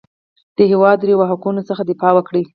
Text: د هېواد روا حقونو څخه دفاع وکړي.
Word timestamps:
د 0.57 0.59
هېواد 0.71 0.99
روا 1.09 1.25
حقونو 1.31 1.61
څخه 1.69 1.81
دفاع 1.89 2.11
وکړي. 2.15 2.43